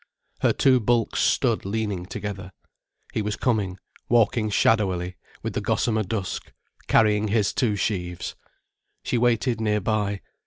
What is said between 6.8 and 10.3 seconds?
carrying his two sheaves. She waited nearby.